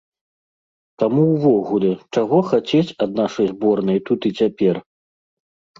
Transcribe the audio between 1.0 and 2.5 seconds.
Таму ўвогуле, чаго